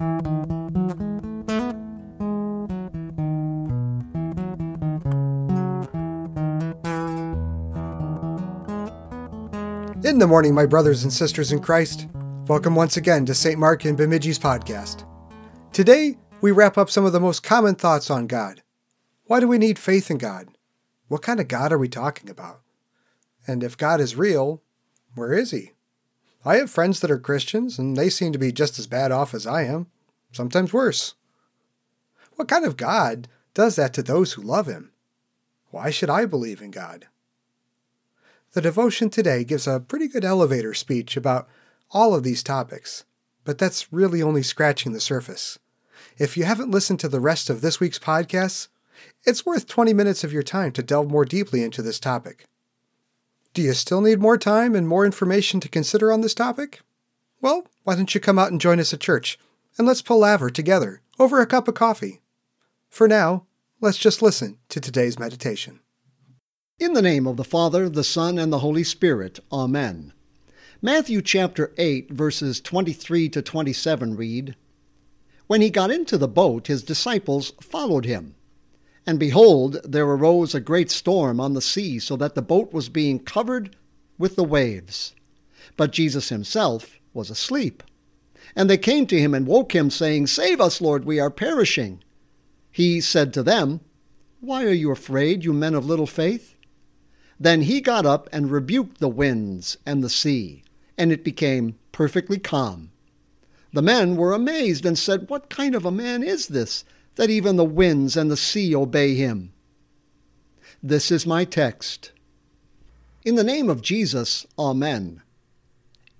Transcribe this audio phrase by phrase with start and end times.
[0.00, 0.06] In
[10.20, 12.06] the morning, my brothers and sisters in Christ.
[12.46, 13.58] Welcome once again to St.
[13.58, 15.04] Mark and Bemidji's podcast.
[15.72, 18.62] Today, we wrap up some of the most common thoughts on God.
[19.24, 20.46] Why do we need faith in God?
[21.08, 22.60] What kind of God are we talking about?
[23.48, 24.62] And if God is real,
[25.14, 25.72] where is He?
[26.48, 29.34] I have friends that are Christians, and they seem to be just as bad off
[29.34, 29.88] as I am,
[30.32, 31.12] sometimes worse.
[32.36, 34.90] What kind of God does that to those who love Him?
[35.72, 37.06] Why should I believe in God?
[38.52, 41.50] The devotion today gives a pretty good elevator speech about
[41.90, 43.04] all of these topics,
[43.44, 45.58] but that's really only scratching the surface.
[46.16, 48.68] If you haven't listened to the rest of this week's podcasts,
[49.24, 52.46] it's worth 20 minutes of your time to delve more deeply into this topic.
[53.58, 56.80] Do you still need more time and more information to consider on this topic?
[57.40, 59.36] Well, why don't you come out and join us at church,
[59.76, 62.20] and let's palaver together over a cup of coffee.
[62.88, 63.46] For now,
[63.80, 65.80] let's just listen to today's meditation.
[66.78, 69.40] In the name of the Father, the Son, and the Holy Spirit.
[69.50, 70.12] Amen.
[70.80, 74.54] Matthew chapter 8, verses 23 to 27 read
[75.48, 78.36] When he got into the boat, his disciples followed him.
[79.08, 82.90] And behold, there arose a great storm on the sea, so that the boat was
[82.90, 83.74] being covered
[84.18, 85.14] with the waves.
[85.78, 87.82] But Jesus himself was asleep.
[88.54, 92.04] And they came to him and woke him, saying, Save us, Lord, we are perishing.
[92.70, 93.80] He said to them,
[94.42, 96.54] Why are you afraid, you men of little faith?
[97.40, 100.64] Then he got up and rebuked the winds and the sea,
[100.98, 102.90] and it became perfectly calm.
[103.72, 106.84] The men were amazed and said, What kind of a man is this,
[107.18, 109.52] that even the winds and the sea obey him?
[110.80, 112.12] This is my text.
[113.24, 115.22] In the name of Jesus, Amen.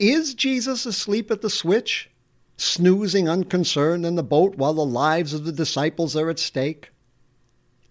[0.01, 2.11] Is Jesus asleep at the switch,
[2.57, 6.91] snoozing unconcerned in the boat while the lives of the disciples are at stake?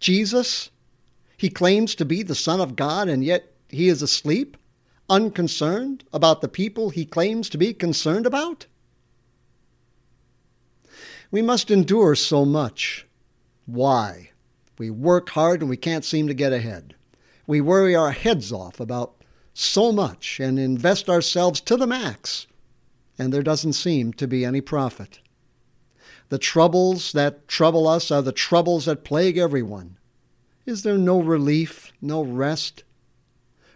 [0.02, 0.70] Jesus,
[1.38, 4.58] he claims to be the Son of God, and yet he is asleep,
[5.10, 8.66] unconcerned about the people he claims to be concerned about?
[11.32, 13.06] We must endure so much.
[13.66, 14.32] Why?
[14.78, 16.96] We work hard and we can't seem to get ahead.
[17.46, 19.16] We worry our heads off about
[19.54, 22.46] so much and invest ourselves to the max,
[23.18, 25.20] and there doesn't seem to be any profit.
[26.30, 29.98] The troubles that trouble us are the troubles that plague everyone.
[30.66, 32.84] Is there no relief, no rest?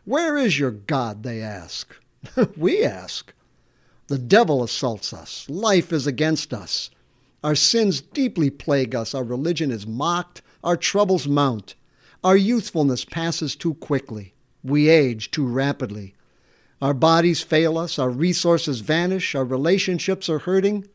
[0.03, 1.95] Where is your God, they ask.
[2.57, 3.33] we ask.
[4.07, 5.49] The devil assaults us.
[5.49, 6.91] Life is against us.
[7.43, 9.15] Our sins deeply plague us.
[9.15, 10.41] Our religion is mocked.
[10.63, 11.75] Our troubles mount.
[12.23, 14.35] Our youthfulness passes too quickly.
[14.63, 16.13] We age too rapidly.
[16.81, 17.97] Our bodies fail us.
[17.97, 19.33] Our resources vanish.
[19.33, 20.87] Our relationships are hurting.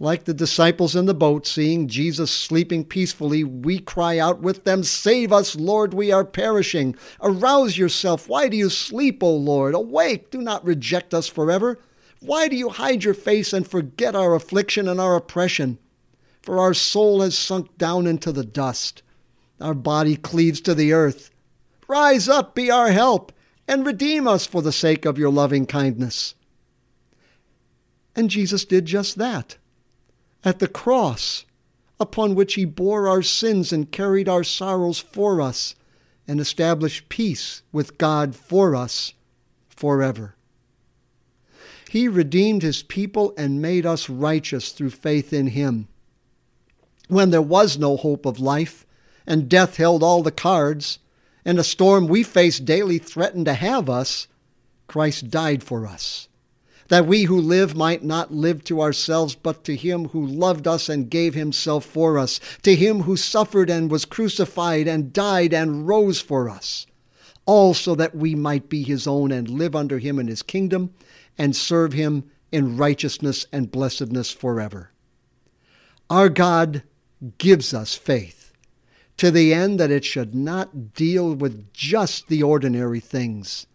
[0.00, 4.82] Like the disciples in the boat, seeing Jesus sleeping peacefully, we cry out with them,
[4.82, 6.96] Save us, Lord, we are perishing.
[7.22, 8.28] Arouse yourself.
[8.28, 9.72] Why do you sleep, O Lord?
[9.72, 11.78] Awake, do not reject us forever.
[12.24, 15.78] Why do you hide your face and forget our affliction and our oppression?
[16.40, 19.02] For our soul has sunk down into the dust.
[19.60, 21.30] Our body cleaves to the earth.
[21.86, 23.30] Rise up, be our help,
[23.68, 26.34] and redeem us for the sake of your loving kindness.
[28.16, 29.58] And Jesus did just that
[30.44, 31.44] at the cross,
[31.98, 35.74] upon which he bore our sins and carried our sorrows for us,
[36.26, 39.12] and established peace with God for us
[39.68, 40.36] forever.
[41.94, 45.86] He redeemed his people and made us righteous through faith in him.
[47.06, 48.84] When there was no hope of life,
[49.28, 50.98] and death held all the cards,
[51.44, 54.26] and a storm we face daily threatened to have us,
[54.88, 56.26] Christ died for us
[56.88, 60.88] that we who live might not live to ourselves, but to him who loved us
[60.88, 65.86] and gave himself for us, to him who suffered and was crucified and died and
[65.86, 66.88] rose for us,
[67.46, 70.92] all so that we might be his own and live under him in his kingdom
[71.38, 74.90] and serve him in righteousness and blessedness forever.
[76.08, 76.82] Our God
[77.38, 78.52] gives us faith
[79.16, 83.66] to the end that it should not deal with just the ordinary things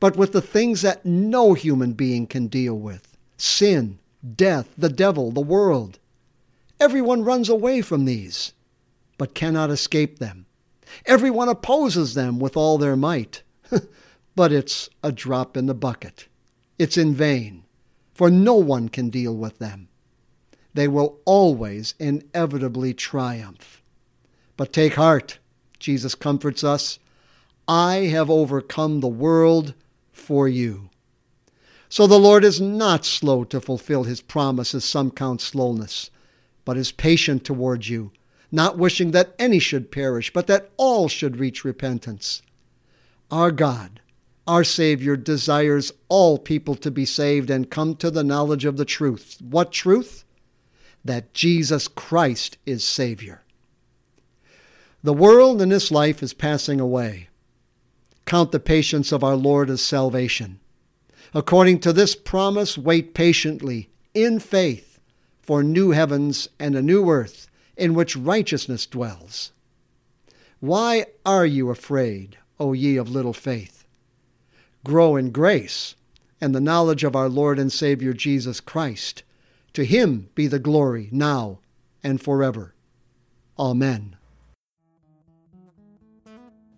[0.00, 3.98] but with the things that no human being can deal with sin,
[4.34, 5.98] death, the devil, the world.
[6.80, 8.52] Everyone runs away from these,
[9.18, 10.46] but cannot escape them.
[11.04, 13.42] Everyone opposes them with all their might,
[14.36, 16.28] but it's a drop in the bucket.
[16.78, 17.64] It's in vain,
[18.14, 19.88] for no one can deal with them.
[20.74, 23.82] They will always inevitably triumph.
[24.56, 25.38] But take heart,
[25.78, 26.98] Jesus comforts us.
[27.66, 29.74] I have overcome the world
[30.12, 30.90] for you.
[31.88, 36.10] So the Lord is not slow to fulfill his promise, as some count slowness,
[36.64, 38.12] but is patient towards you,
[38.50, 42.42] not wishing that any should perish, but that all should reach repentance.
[43.30, 44.00] Our God,
[44.46, 48.84] our Savior, desires all people to be saved and come to the knowledge of the
[48.84, 49.38] truth.
[49.40, 50.24] What truth?
[51.04, 53.42] That Jesus Christ is Savior.
[55.02, 57.28] The world in this life is passing away.
[58.24, 60.58] Count the patience of our Lord as salvation.
[61.32, 64.98] According to this promise, wait patiently in faith
[65.42, 69.52] for new heavens and a new earth in which righteousness dwells.
[70.60, 73.75] Why are you afraid, O ye of little faith?
[74.86, 75.96] Grow in grace
[76.40, 79.24] and the knowledge of our Lord and Savior Jesus Christ.
[79.72, 81.58] To him be the glory now
[82.04, 82.72] and forever.
[83.58, 84.14] Amen.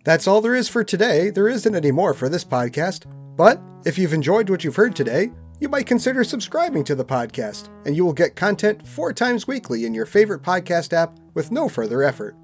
[0.05, 1.28] That's all there is for today.
[1.28, 3.05] There isn't any more for this podcast.
[3.37, 7.69] But if you've enjoyed what you've heard today, you might consider subscribing to the podcast,
[7.84, 11.69] and you will get content four times weekly in your favorite podcast app with no
[11.69, 12.34] further effort.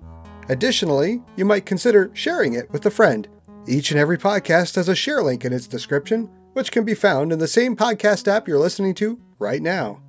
[0.50, 3.28] Additionally, you might consider sharing it with a friend.
[3.66, 7.32] Each and every podcast has a share link in its description, which can be found
[7.32, 10.02] in the same podcast app you're listening to right now.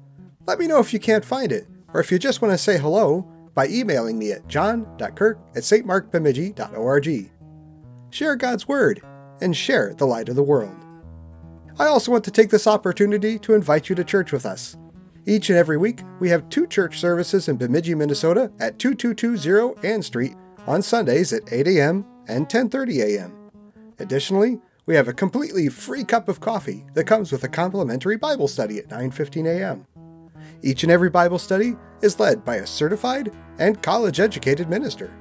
[0.46, 2.78] Let me know if you can't find it, or if you just want to say
[2.78, 7.32] hello by emailing me at john.kirk at stmarkbemidji.org.
[8.10, 9.02] Share God's Word
[9.40, 10.76] and share the light of the world.
[11.80, 14.76] I also want to take this opportunity to invite you to church with us.
[15.26, 20.02] Each and every week, we have two church services in Bemidji, Minnesota at 2220 Ann
[20.02, 20.36] Street
[20.68, 22.06] on Sundays at 8 a.m.
[22.28, 23.45] and 10:30 a.m.
[24.00, 28.48] Additionally, we have a completely free cup of coffee that comes with a complimentary Bible
[28.48, 29.88] study at 9:15 a.m.
[30.62, 35.14] Each and every Bible study is led by a certified and college-educated minister.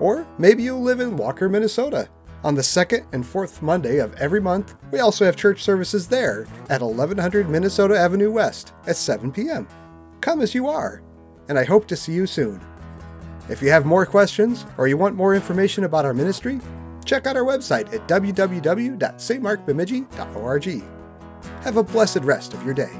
[0.00, 2.08] Or maybe you live in Walker, Minnesota.
[2.44, 6.46] On the second and fourth Monday of every month, we also have church services there
[6.70, 9.68] at 1100 Minnesota Avenue West at 7 p.m.
[10.20, 11.02] Come as you are,
[11.48, 12.60] and I hope to see you soon.
[13.48, 16.60] If you have more questions or you want more information about our ministry,
[17.04, 20.82] check out our website at www.stmarkbemidji.org.
[21.62, 22.92] Have a blessed rest of your day.